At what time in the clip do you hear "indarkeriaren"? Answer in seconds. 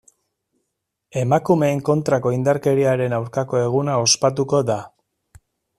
2.39-3.17